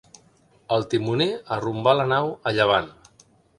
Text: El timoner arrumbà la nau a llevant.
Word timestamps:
El 0.77 0.85
timoner 0.93 1.27
arrumbà 1.57 1.95
la 2.01 2.09
nau 2.15 2.33
a 2.53 2.57
llevant. 2.59 2.93